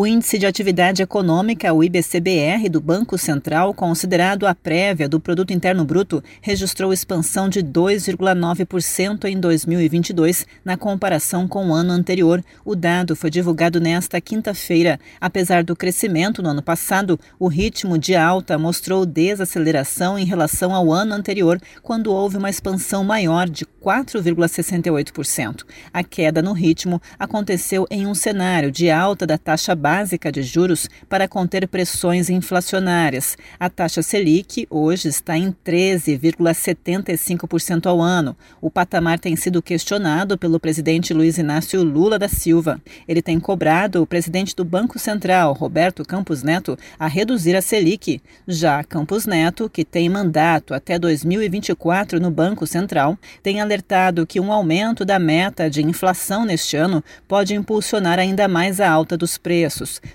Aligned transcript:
O 0.00 0.06
Índice 0.06 0.38
de 0.38 0.46
Atividade 0.46 1.02
Econômica, 1.02 1.74
o 1.74 1.84
IBCBR, 1.84 2.70
do 2.70 2.80
Banco 2.80 3.18
Central, 3.18 3.74
considerado 3.74 4.46
a 4.46 4.54
prévia 4.54 5.06
do 5.06 5.20
Produto 5.20 5.52
Interno 5.52 5.84
Bruto, 5.84 6.24
registrou 6.40 6.90
expansão 6.90 7.50
de 7.50 7.62
2,9% 7.62 9.26
em 9.26 9.38
2022, 9.38 10.46
na 10.64 10.78
comparação 10.78 11.46
com 11.46 11.68
o 11.68 11.74
ano 11.74 11.92
anterior. 11.92 12.42
O 12.64 12.74
dado 12.74 13.14
foi 13.14 13.28
divulgado 13.28 13.78
nesta 13.78 14.18
quinta-feira. 14.22 14.98
Apesar 15.20 15.62
do 15.62 15.76
crescimento 15.76 16.42
no 16.42 16.48
ano 16.48 16.62
passado, 16.62 17.20
o 17.38 17.46
ritmo 17.46 17.98
de 17.98 18.16
alta 18.16 18.56
mostrou 18.56 19.04
desaceleração 19.04 20.18
em 20.18 20.24
relação 20.24 20.74
ao 20.74 20.90
ano 20.90 21.12
anterior, 21.12 21.60
quando 21.82 22.10
houve 22.10 22.38
uma 22.38 22.48
expansão 22.48 23.04
maior 23.04 23.46
de 23.46 23.66
4,68%. 23.66 25.64
A 25.92 26.02
queda 26.02 26.40
no 26.40 26.54
ritmo 26.54 27.02
aconteceu 27.18 27.86
em 27.90 28.06
um 28.06 28.14
cenário 28.14 28.70
de 28.70 28.90
alta 28.90 29.26
da 29.26 29.36
taxa 29.36 29.74
básica 29.90 30.30
de 30.30 30.44
juros 30.44 30.88
para 31.08 31.26
conter 31.26 31.66
pressões 31.66 32.30
inflacionárias. 32.30 33.36
A 33.58 33.68
taxa 33.68 34.02
Selic 34.02 34.68
hoje 34.70 35.08
está 35.08 35.36
em 35.36 35.52
13,75% 35.66 37.86
ao 37.86 38.00
ano. 38.00 38.36
O 38.60 38.70
patamar 38.70 39.18
tem 39.18 39.34
sido 39.34 39.60
questionado 39.60 40.38
pelo 40.38 40.60
presidente 40.60 41.12
Luiz 41.12 41.38
Inácio 41.38 41.82
Lula 41.82 42.20
da 42.20 42.28
Silva. 42.28 42.80
Ele 43.08 43.20
tem 43.20 43.40
cobrado 43.40 44.00
o 44.00 44.06
presidente 44.06 44.54
do 44.54 44.64
Banco 44.64 44.96
Central, 44.96 45.54
Roberto 45.54 46.04
Campos 46.04 46.44
Neto, 46.44 46.78
a 46.96 47.08
reduzir 47.08 47.56
a 47.56 47.62
Selic. 47.62 48.22
Já 48.46 48.84
Campos 48.84 49.26
Neto, 49.26 49.68
que 49.68 49.84
tem 49.84 50.08
mandato 50.08 50.72
até 50.72 51.00
2024 51.00 52.20
no 52.20 52.30
Banco 52.30 52.64
Central, 52.64 53.18
tem 53.42 53.60
alertado 53.60 54.24
que 54.24 54.38
um 54.38 54.52
aumento 54.52 55.04
da 55.04 55.18
meta 55.18 55.68
de 55.68 55.82
inflação 55.82 56.44
neste 56.44 56.76
ano 56.76 57.02
pode 57.26 57.56
impulsionar 57.56 58.20
ainda 58.20 58.46
mais 58.46 58.80
a 58.80 58.88
alta 58.88 59.16
dos 59.16 59.36
preços. 59.36 59.69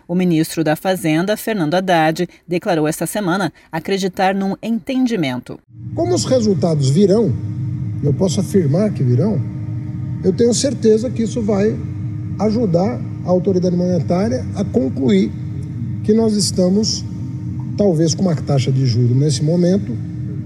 O 0.07 0.15
ministro 0.15 0.63
da 0.63 0.75
Fazenda, 0.75 1.37
Fernando 1.37 1.75
Haddad, 1.75 2.27
declarou 2.47 2.87
esta 2.87 3.05
semana 3.05 3.51
acreditar 3.71 4.35
num 4.35 4.55
entendimento. 4.61 5.59
Como 5.93 6.13
os 6.13 6.25
resultados 6.25 6.89
virão, 6.89 7.33
eu 8.03 8.13
posso 8.13 8.39
afirmar 8.39 8.91
que 8.91 9.03
virão, 9.03 9.41
eu 10.23 10.33
tenho 10.33 10.53
certeza 10.53 11.09
que 11.09 11.23
isso 11.23 11.41
vai 11.41 11.75
ajudar 12.39 12.99
a 13.25 13.29
autoridade 13.29 13.75
monetária 13.75 14.45
a 14.55 14.63
concluir 14.63 15.31
que 16.03 16.13
nós 16.13 16.35
estamos, 16.35 17.03
talvez 17.77 18.13
com 18.13 18.21
uma 18.21 18.35
taxa 18.35 18.71
de 18.71 18.85
juros 18.85 19.15
nesse 19.15 19.43
momento, 19.43 19.95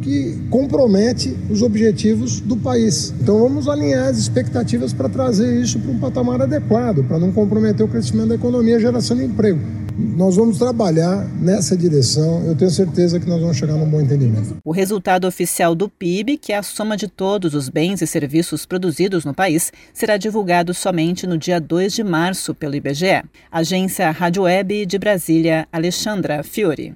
que 0.02 0.38
compromete 0.50 1.36
os 1.50 1.61
objetivos 1.61 2.39
do 2.39 2.58
país. 2.58 3.14
Então 3.22 3.39
vamos 3.39 3.67
alinhar 3.67 4.08
as 4.08 4.17
expectativas 4.17 4.94
para 4.94 5.09
trazer 5.09 5.61
isso 5.61 5.80
para 5.80 5.91
um 5.91 6.00
patamar 6.00 6.41
adequado, 6.41 7.03
para 7.03 7.19
não 7.19 7.31
comprometer 7.31 7.86
o 7.86 7.89
crescimento 7.89 8.30
da 8.30 8.36
economia 8.36 8.73
e 8.73 8.78
a 8.78 8.80
geração 8.80 9.17
de 9.17 9.23
emprego. 9.23 9.59
Nós 10.00 10.38
vamos 10.38 10.58
trabalhar 10.58 11.25
nessa 11.41 11.75
direção. 11.75 12.45
Eu 12.45 12.56
tenho 12.56 12.72
certeza 12.72 13.19
que 13.19 13.28
nós 13.28 13.41
vamos 13.41 13.58
chegar 13.58 13.73
num 13.73 13.89
bom 13.89 14.00
entendimento. 14.00 14.58
O 14.64 14.72
resultado 14.72 15.28
oficial 15.28 15.75
do 15.75 15.89
PIB, 15.89 16.38
que 16.38 16.53
é 16.53 16.58
a 16.58 16.63
soma 16.63 16.95
de 16.95 17.08
todos 17.08 17.53
os 17.53 17.67
bens 17.67 18.02
e 18.02 18.08
serviços 18.08 18.66
produzidos 18.66 19.25
no 19.25 19.34
país, 19.34 19.73
será 19.94 20.16
divulgado 20.16 20.73
somente 20.73 21.28
no 21.28 21.38
dia 21.38 21.59
2 21.59 21.94
de 21.94 22.03
março 22.03 22.56
pelo 22.56 22.75
IBGE. 22.75 23.23
Agência 23.52 24.09
Rádio 24.11 24.44
Web 24.44 24.86
de 24.86 24.97
Brasília, 24.97 25.67
Alexandra 25.72 26.44
Fiore. 26.44 26.95